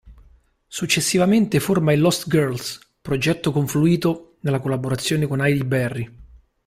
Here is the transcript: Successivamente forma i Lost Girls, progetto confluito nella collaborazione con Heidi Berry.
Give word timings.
Successivamente 0.67 1.59
forma 1.59 1.93
i 1.93 1.97
Lost 1.99 2.27
Girls, 2.27 2.79
progetto 3.03 3.51
confluito 3.51 4.37
nella 4.39 4.59
collaborazione 4.59 5.27
con 5.27 5.41
Heidi 5.45 5.63
Berry. 5.63 6.17